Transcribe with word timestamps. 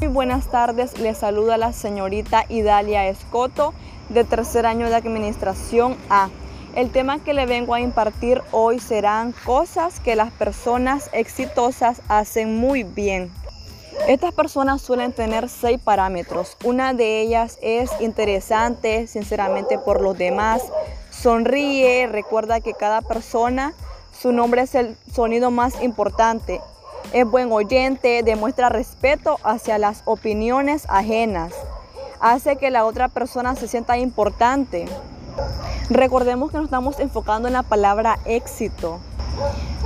Muy 0.00 0.06
buenas 0.06 0.46
tardes, 0.46 1.00
les 1.00 1.18
saluda 1.18 1.56
la 1.56 1.72
señorita 1.72 2.44
Idalia 2.48 3.08
Escoto 3.08 3.74
de 4.10 4.22
tercer 4.22 4.64
año 4.64 4.88
de 4.88 4.94
Administración 4.94 5.96
A. 6.08 6.28
El 6.76 6.90
tema 6.90 7.18
que 7.18 7.34
le 7.34 7.46
vengo 7.46 7.74
a 7.74 7.80
impartir 7.80 8.40
hoy 8.52 8.78
serán 8.78 9.34
cosas 9.44 9.98
que 9.98 10.14
las 10.14 10.30
personas 10.30 11.10
exitosas 11.12 12.00
hacen 12.06 12.54
muy 12.54 12.84
bien. 12.84 13.32
Estas 14.06 14.32
personas 14.32 14.82
suelen 14.82 15.12
tener 15.12 15.48
seis 15.48 15.80
parámetros. 15.82 16.56
Una 16.62 16.94
de 16.94 17.20
ellas 17.20 17.58
es 17.60 17.90
interesante, 17.98 19.08
sinceramente, 19.08 19.80
por 19.80 20.00
los 20.00 20.16
demás. 20.16 20.62
Sonríe, 21.10 22.06
recuerda 22.06 22.60
que 22.60 22.72
cada 22.72 23.02
persona, 23.02 23.74
su 24.12 24.30
nombre 24.30 24.62
es 24.62 24.76
el 24.76 24.96
sonido 25.12 25.50
más 25.50 25.82
importante. 25.82 26.60
Es 27.12 27.24
buen 27.24 27.50
oyente, 27.52 28.22
demuestra 28.22 28.68
respeto 28.68 29.38
hacia 29.42 29.78
las 29.78 30.02
opiniones 30.04 30.84
ajenas. 30.88 31.52
Hace 32.20 32.56
que 32.56 32.70
la 32.70 32.84
otra 32.84 33.08
persona 33.08 33.54
se 33.54 33.68
sienta 33.68 33.96
importante. 33.96 34.86
Recordemos 35.88 36.50
que 36.50 36.58
nos 36.58 36.66
estamos 36.66 37.00
enfocando 37.00 37.48
en 37.48 37.54
la 37.54 37.62
palabra 37.62 38.18
éxito. 38.26 39.00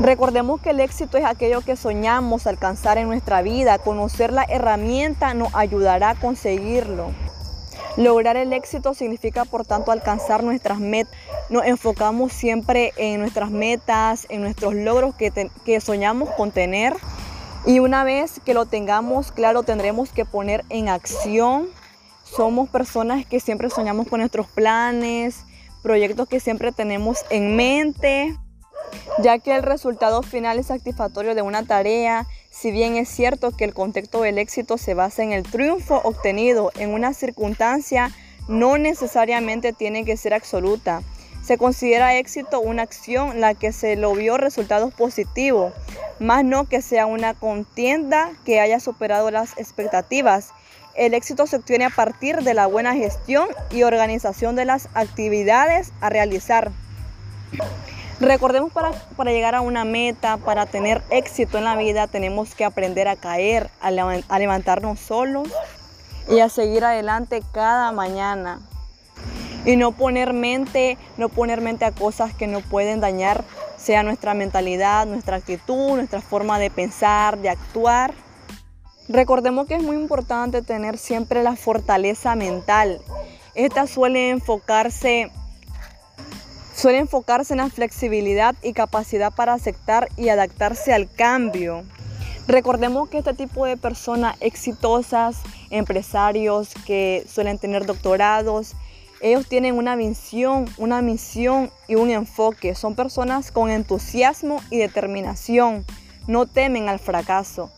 Recordemos 0.00 0.60
que 0.60 0.70
el 0.70 0.80
éxito 0.80 1.18
es 1.18 1.24
aquello 1.24 1.60
que 1.60 1.76
soñamos 1.76 2.46
alcanzar 2.46 2.98
en 2.98 3.06
nuestra 3.06 3.42
vida. 3.42 3.78
Conocer 3.78 4.32
la 4.32 4.44
herramienta 4.44 5.34
nos 5.34 5.54
ayudará 5.54 6.10
a 6.10 6.14
conseguirlo. 6.14 7.10
Lograr 7.96 8.36
el 8.36 8.52
éxito 8.52 8.94
significa, 8.94 9.44
por 9.44 9.66
tanto, 9.66 9.92
alcanzar 9.92 10.42
nuestras 10.42 10.78
metas. 10.80 11.14
Nos 11.50 11.64
enfocamos 11.66 12.32
siempre 12.32 12.92
en 12.96 13.20
nuestras 13.20 13.50
metas, 13.50 14.26
en 14.30 14.40
nuestros 14.40 14.74
logros 14.74 15.14
que, 15.14 15.50
que 15.64 15.80
soñamos 15.80 16.30
con 16.30 16.50
tener. 16.50 16.94
Y 17.66 17.78
una 17.78 18.02
vez 18.02 18.40
que 18.44 18.54
lo 18.54 18.66
tengamos 18.66 19.30
claro, 19.30 19.62
tendremos 19.62 20.10
que 20.10 20.24
poner 20.24 20.64
en 20.70 20.88
acción. 20.88 21.68
Somos 22.24 22.70
personas 22.70 23.26
que 23.26 23.40
siempre 23.40 23.68
soñamos 23.68 24.08
con 24.08 24.20
nuestros 24.20 24.46
planes, 24.46 25.44
proyectos 25.82 26.28
que 26.28 26.40
siempre 26.40 26.72
tenemos 26.72 27.24
en 27.28 27.56
mente, 27.56 28.36
ya 29.22 29.38
que 29.38 29.54
el 29.54 29.62
resultado 29.62 30.22
final 30.22 30.58
es 30.58 30.66
satisfactorio 30.66 31.34
de 31.34 31.42
una 31.42 31.64
tarea, 31.64 32.26
si 32.50 32.70
bien 32.70 32.96
es 32.96 33.08
cierto 33.08 33.50
que 33.52 33.64
el 33.64 33.74
contexto 33.74 34.22
del 34.22 34.38
éxito 34.38 34.78
se 34.78 34.94
basa 34.94 35.22
en 35.22 35.32
el 35.32 35.42
triunfo 35.42 36.00
obtenido 36.04 36.70
en 36.76 36.90
una 36.90 37.14
circunstancia, 37.14 38.10
no 38.48 38.78
necesariamente 38.78 39.72
tiene 39.72 40.04
que 40.04 40.16
ser 40.16 40.34
absoluta. 40.34 41.02
Se 41.42 41.58
considera 41.58 42.16
éxito 42.16 42.60
una 42.60 42.82
acción 42.82 43.40
la 43.40 43.54
que 43.54 43.72
se 43.72 43.96
lo 43.96 44.14
vio 44.14 44.36
resultados 44.36 44.94
positivos, 44.94 45.72
más 46.20 46.44
no 46.44 46.68
que 46.68 46.82
sea 46.82 47.06
una 47.06 47.34
contienda 47.34 48.30
que 48.44 48.60
haya 48.60 48.78
superado 48.78 49.30
las 49.30 49.58
expectativas. 49.58 50.50
El 50.94 51.14
éxito 51.14 51.46
se 51.46 51.56
obtiene 51.56 51.84
a 51.84 51.90
partir 51.90 52.42
de 52.42 52.54
la 52.54 52.66
buena 52.66 52.94
gestión 52.94 53.48
y 53.70 53.82
organización 53.82 54.54
de 54.54 54.66
las 54.66 54.88
actividades 54.94 55.92
a 56.00 56.10
realizar. 56.10 56.70
Recordemos 58.22 58.72
para, 58.72 58.92
para 59.16 59.32
llegar 59.32 59.56
a 59.56 59.62
una 59.62 59.84
meta, 59.84 60.36
para 60.36 60.66
tener 60.66 61.02
éxito 61.10 61.58
en 61.58 61.64
la 61.64 61.74
vida, 61.74 62.06
tenemos 62.06 62.54
que 62.54 62.64
aprender 62.64 63.08
a 63.08 63.16
caer, 63.16 63.68
a, 63.80 63.90
levantarnos 63.90 65.00
solos 65.00 65.48
y 66.28 66.38
a 66.38 66.48
seguir 66.48 66.84
adelante 66.84 67.42
cada 67.50 67.90
mañana 67.90 68.60
y 69.64 69.74
no 69.74 69.90
poner 69.90 70.34
mente, 70.34 70.98
no 71.16 71.30
poner 71.30 71.60
mente 71.60 71.84
a 71.84 71.90
cosas 71.90 72.32
que 72.32 72.46
no 72.46 72.60
pueden 72.60 73.00
dañar, 73.00 73.42
sea 73.76 74.04
nuestra 74.04 74.34
mentalidad, 74.34 75.04
nuestra 75.04 75.38
actitud, 75.38 75.96
nuestra 75.96 76.20
forma 76.20 76.60
de 76.60 76.70
pensar, 76.70 77.38
de 77.38 77.48
actuar. 77.48 78.14
Recordemos 79.08 79.66
que 79.66 79.74
es 79.74 79.82
muy 79.82 79.96
importante 79.96 80.62
tener 80.62 80.96
siempre 80.96 81.42
la 81.42 81.56
fortaleza 81.56 82.36
mental. 82.36 83.00
Esta 83.56 83.88
suele 83.88 84.30
enfocarse 84.30 85.32
suele 86.82 86.98
enfocarse 86.98 87.54
en 87.54 87.58
la 87.58 87.70
flexibilidad 87.70 88.56
y 88.60 88.72
capacidad 88.72 89.32
para 89.32 89.52
aceptar 89.52 90.08
y 90.16 90.30
adaptarse 90.30 90.92
al 90.92 91.08
cambio. 91.08 91.84
Recordemos 92.48 93.08
que 93.08 93.18
este 93.18 93.34
tipo 93.34 93.66
de 93.66 93.76
personas 93.76 94.36
exitosas, 94.40 95.36
empresarios 95.70 96.70
que 96.84 97.24
suelen 97.28 97.58
tener 97.58 97.86
doctorados, 97.86 98.74
ellos 99.20 99.46
tienen 99.46 99.78
una 99.78 99.94
visión, 99.94 100.64
una 100.76 101.02
misión 101.02 101.70
y 101.86 101.94
un 101.94 102.10
enfoque. 102.10 102.74
Son 102.74 102.96
personas 102.96 103.52
con 103.52 103.70
entusiasmo 103.70 104.60
y 104.68 104.78
determinación. 104.78 105.86
No 106.26 106.46
temen 106.46 106.88
al 106.88 106.98
fracaso. 106.98 107.70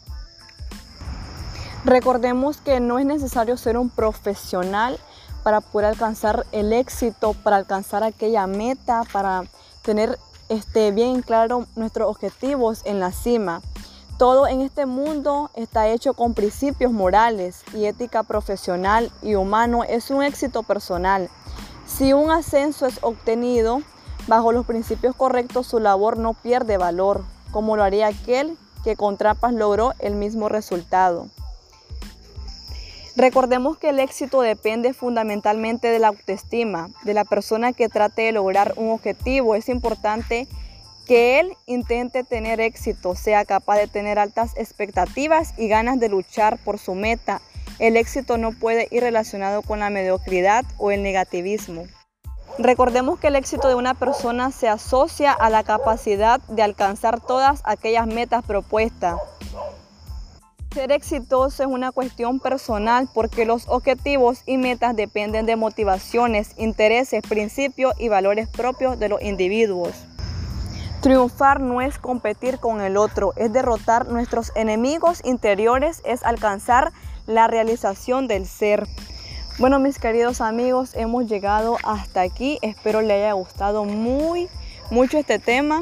Recordemos 1.84 2.56
que 2.56 2.80
no 2.80 2.98
es 2.98 3.04
necesario 3.04 3.58
ser 3.58 3.76
un 3.76 3.90
profesional 3.90 4.98
para 5.44 5.60
poder 5.60 5.90
alcanzar 5.90 6.46
el 6.50 6.72
éxito, 6.72 7.34
para 7.34 7.56
alcanzar 7.56 8.02
aquella 8.02 8.48
meta, 8.48 9.02
para 9.12 9.44
tener 9.82 10.18
este, 10.48 10.90
bien 10.90 11.22
claro 11.22 11.66
nuestros 11.76 12.08
objetivos 12.08 12.80
en 12.84 12.98
la 12.98 13.12
cima. 13.12 13.60
Todo 14.18 14.46
en 14.46 14.62
este 14.62 14.86
mundo 14.86 15.50
está 15.54 15.88
hecho 15.88 16.14
con 16.14 16.34
principios 16.34 16.92
morales 16.92 17.62
y 17.74 17.84
ética 17.84 18.22
profesional 18.22 19.12
y 19.22 19.34
humano. 19.34 19.84
Es 19.84 20.10
un 20.10 20.22
éxito 20.22 20.62
personal. 20.62 21.28
Si 21.86 22.12
un 22.12 22.30
ascenso 22.30 22.86
es 22.86 22.98
obtenido 23.02 23.82
bajo 24.26 24.52
los 24.52 24.64
principios 24.64 25.14
correctos, 25.14 25.66
su 25.66 25.78
labor 25.78 26.16
no 26.16 26.32
pierde 26.32 26.78
valor, 26.78 27.22
como 27.50 27.76
lo 27.76 27.82
haría 27.82 28.06
aquel 28.06 28.56
que 28.82 28.96
con 28.96 29.18
trampas 29.18 29.52
logró 29.52 29.92
el 29.98 30.14
mismo 30.14 30.48
resultado. 30.48 31.28
Recordemos 33.16 33.78
que 33.78 33.90
el 33.90 34.00
éxito 34.00 34.40
depende 34.40 34.92
fundamentalmente 34.92 35.88
de 35.88 36.00
la 36.00 36.08
autoestima, 36.08 36.90
de 37.04 37.14
la 37.14 37.24
persona 37.24 37.72
que 37.72 37.88
trate 37.88 38.22
de 38.22 38.32
lograr 38.32 38.74
un 38.76 38.90
objetivo. 38.90 39.54
Es 39.54 39.68
importante 39.68 40.48
que 41.06 41.38
él 41.38 41.52
intente 41.66 42.24
tener 42.24 42.60
éxito, 42.60 43.14
sea 43.14 43.44
capaz 43.44 43.76
de 43.76 43.86
tener 43.86 44.18
altas 44.18 44.52
expectativas 44.56 45.54
y 45.56 45.68
ganas 45.68 46.00
de 46.00 46.08
luchar 46.08 46.58
por 46.58 46.78
su 46.78 46.94
meta. 46.94 47.40
El 47.78 47.96
éxito 47.96 48.36
no 48.36 48.50
puede 48.52 48.88
ir 48.90 49.02
relacionado 49.02 49.62
con 49.62 49.78
la 49.78 49.90
mediocridad 49.90 50.64
o 50.78 50.90
el 50.90 51.02
negativismo. 51.02 51.84
Recordemos 52.58 53.18
que 53.18 53.28
el 53.28 53.36
éxito 53.36 53.68
de 53.68 53.74
una 53.74 53.94
persona 53.94 54.50
se 54.50 54.68
asocia 54.68 55.32
a 55.32 55.50
la 55.50 55.62
capacidad 55.64 56.40
de 56.48 56.62
alcanzar 56.62 57.20
todas 57.20 57.62
aquellas 57.64 58.06
metas 58.06 58.44
propuestas. 58.44 59.18
Ser 60.74 60.90
exitoso 60.90 61.62
es 61.62 61.68
una 61.68 61.92
cuestión 61.92 62.40
personal 62.40 63.08
porque 63.14 63.44
los 63.44 63.68
objetivos 63.68 64.42
y 64.44 64.58
metas 64.58 64.96
dependen 64.96 65.46
de 65.46 65.54
motivaciones, 65.54 66.50
intereses, 66.56 67.22
principios 67.22 67.94
y 67.96 68.08
valores 68.08 68.48
propios 68.48 68.98
de 68.98 69.08
los 69.08 69.22
individuos. 69.22 69.94
Triunfar 71.00 71.60
no 71.60 71.80
es 71.80 72.00
competir 72.00 72.58
con 72.58 72.80
el 72.80 72.96
otro, 72.96 73.34
es 73.36 73.52
derrotar 73.52 74.08
nuestros 74.08 74.50
enemigos 74.56 75.20
interiores, 75.24 76.02
es 76.04 76.24
alcanzar 76.24 76.92
la 77.28 77.46
realización 77.46 78.26
del 78.26 78.44
ser. 78.44 78.88
Bueno, 79.60 79.78
mis 79.78 80.00
queridos 80.00 80.40
amigos, 80.40 80.94
hemos 80.94 81.28
llegado 81.28 81.76
hasta 81.84 82.22
aquí. 82.22 82.58
Espero 82.62 83.00
le 83.00 83.14
haya 83.14 83.32
gustado 83.34 83.84
muy, 83.84 84.48
mucho 84.90 85.18
este 85.18 85.38
tema, 85.38 85.78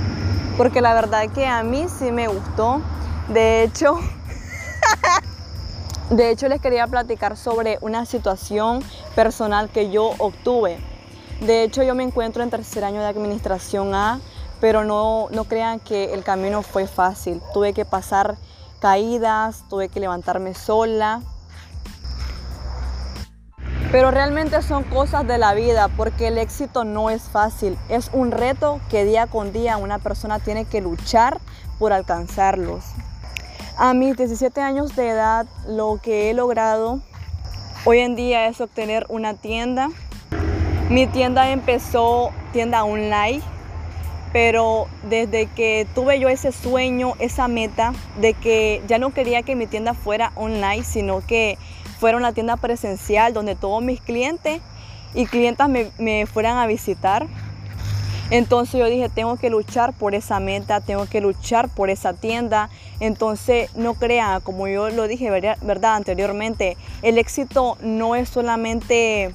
porque 0.59 0.83
la 0.83 0.93
verdad 0.93 1.31
que 1.31 1.47
a 1.47 1.63
mí 1.63 1.87
sí 1.89 2.13
me 2.13 2.29
gustó. 2.29 2.83
De 3.29 3.63
hecho, 3.63 3.99
de 6.13 6.31
hecho 6.31 6.49
les 6.49 6.61
quería 6.61 6.87
platicar 6.87 7.37
sobre 7.37 7.79
una 7.81 8.07
situación 8.07 8.83
personal 9.15 9.69
que 9.69 9.91
yo 9.91 10.13
obtuve. 10.19 10.79
De 11.41 11.65
hecho, 11.65 11.83
yo 11.83 11.95
me 11.95 12.05
encuentro 12.05 12.43
en 12.43 12.51
tercer 12.51 12.85
año 12.85 13.01
de 13.01 13.07
administración 13.07 13.95
A 13.95 14.21
pero 14.63 14.85
no, 14.85 15.27
no 15.33 15.43
crean 15.43 15.81
que 15.81 16.15
el 16.15 16.23
camino 16.23 16.63
fue 16.63 16.87
fácil. 16.87 17.43
Tuve 17.53 17.73
que 17.73 17.85
pasar 17.85 18.37
caídas, 18.79 19.65
tuve 19.69 19.89
que 19.89 19.99
levantarme 19.99 20.55
sola. 20.55 21.21
Pero 23.91 24.13
realmente 24.13 24.63
son 24.63 24.85
cosas 24.85 25.27
de 25.27 25.37
la 25.37 25.53
vida 25.55 25.89
porque 25.89 26.29
el 26.29 26.39
éxito 26.39 26.85
no 26.85 27.11
es 27.11 27.23
fácil. 27.23 27.77
Es 27.89 28.11
un 28.13 28.31
reto 28.31 28.81
que 28.89 29.05
día 29.05 29.27
con 29.27 29.53
día 29.53 29.79
una 29.79 29.99
persona 29.99 30.39
tiene 30.39 30.65
que 30.65 30.81
luchar 30.81 31.41
por 31.81 31.93
alcanzarlos. 31.93 32.85
A 33.77 33.95
mis 33.95 34.17
17 34.17 34.61
años 34.61 34.95
de 34.97 35.09
edad 35.09 35.47
lo 35.67 35.99
que 36.03 36.31
he 36.31 36.35
logrado 36.35 37.01
hoy 37.85 37.99
en 37.99 38.17
día 38.17 38.47
es 38.47 38.61
obtener 38.61 39.07
una 39.09 39.35
tienda. 39.35 39.89
Mi 40.89 41.07
tienda 41.07 41.51
empezó 41.51 42.31
tienda 42.53 42.85
online 42.85 43.43
pero 44.33 44.87
desde 45.03 45.47
que 45.47 45.87
tuve 45.95 46.19
yo 46.19 46.29
ese 46.29 46.53
sueño, 46.53 47.15
esa 47.19 47.49
meta 47.49 47.93
de 48.21 48.33
que 48.33 48.83
ya 48.89 48.99
no 48.99 49.13
quería 49.13 49.43
que 49.43 49.55
mi 49.55 49.67
tienda 49.67 49.93
fuera 49.95 50.33
online, 50.37 50.85
sino 50.85 51.21
que 51.21 51.59
fuera 52.01 52.17
una 52.17 52.33
tienda 52.33 52.57
presencial 52.57 53.35
donde 53.35 53.55
todos 53.55 53.83
mis 53.83 54.01
clientes 54.01 54.61
y 55.15 55.27
clientas 55.27 55.69
me, 55.69 56.27
fueran 56.27 56.57
a 56.57 56.67
visitar. 56.67 57.27
Entonces 58.33 58.81
yo 58.81 58.87
dije, 58.87 59.11
tengo 59.11 59.37
que 59.37 59.51
luchar 59.51 59.93
por 59.93 60.15
esa 60.15 60.41
meta, 60.41 60.81
tengo 60.81 61.05
que 61.05 61.21
luchar 61.21 61.69
por 61.69 61.91
esa 61.91 62.15
tienda. 62.15 62.71
Entonces 62.99 63.77
no 63.77 63.93
crea, 63.93 64.41
como 64.43 64.69
yo 64.69 64.89
lo 64.89 65.07
dije, 65.07 65.29
¿verdad? 65.31 65.95
Anteriormente, 65.97 66.79
el 67.03 67.19
éxito 67.19 67.77
no 67.83 68.17
es 68.17 68.31
solamente... 68.31 69.35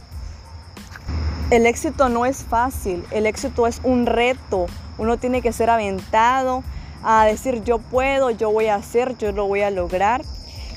El 1.51 1.67
éxito 1.67 2.09
no 2.09 2.25
es 2.25 2.43
fácil, 2.43 3.05
el 3.11 3.27
éxito 3.27 3.67
es 3.67 3.81
un 3.83 4.07
reto. 4.07 4.65
Uno 4.97 5.17
tiene 5.17 5.43
que 5.43 5.53
ser 5.53 5.69
aventado 5.69 6.63
a 7.03 7.25
decir 7.25 7.63
yo 7.63 7.77
puedo, 7.77 8.31
yo 8.31 8.51
voy 8.51 8.65
a 8.65 8.75
hacer, 8.75 9.15
yo 9.19 9.31
lo 9.31 9.45
voy 9.45 9.61
a 9.61 9.69
lograr. 9.69 10.23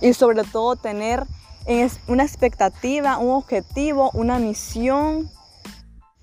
Y 0.03 0.13
sobre 0.13 0.45
todo 0.45 0.77
tener 0.77 1.25
una 2.07 2.23
expectativa, 2.23 3.17
un 3.17 3.31
objetivo, 3.31 4.11
una 4.13 4.39
misión 4.39 5.31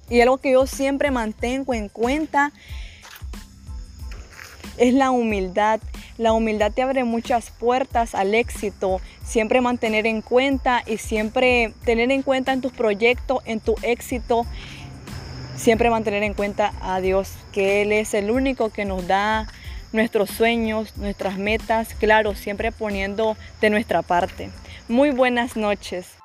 y 0.09 0.21
algo 0.21 0.37
que 0.37 0.51
yo 0.51 0.67
siempre 0.67 1.11
mantengo 1.11 1.73
en 1.73 1.89
cuenta 1.89 2.51
es 4.77 4.93
la 4.93 5.11
humildad. 5.11 5.79
La 6.17 6.33
humildad 6.33 6.71
te 6.71 6.81
abre 6.81 7.03
muchas 7.03 7.51
puertas 7.51 8.15
al 8.15 8.33
éxito. 8.33 9.01
Siempre 9.23 9.61
mantener 9.61 10.07
en 10.07 10.21
cuenta 10.21 10.83
y 10.85 10.97
siempre 10.97 11.73
tener 11.83 12.11
en 12.11 12.23
cuenta 12.23 12.53
en 12.53 12.61
tus 12.61 12.71
proyectos, 12.71 13.39
en 13.45 13.59
tu 13.59 13.75
éxito, 13.83 14.45
siempre 15.55 15.89
mantener 15.89 16.23
en 16.23 16.33
cuenta 16.33 16.73
a 16.81 17.01
Dios, 17.01 17.31
que 17.51 17.81
Él 17.81 17.91
es 17.91 18.13
el 18.13 18.31
único 18.31 18.69
que 18.69 18.85
nos 18.85 19.07
da 19.07 19.47
nuestros 19.91 20.29
sueños, 20.29 20.97
nuestras 20.97 21.37
metas, 21.37 21.93
claro, 21.95 22.35
siempre 22.35 22.71
poniendo 22.71 23.37
de 23.61 23.69
nuestra 23.69 24.01
parte. 24.01 24.49
Muy 24.87 25.11
buenas 25.11 25.55
noches. 25.55 26.16